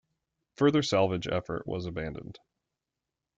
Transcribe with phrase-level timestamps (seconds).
[0.55, 2.39] Further salvage effort was abandoned.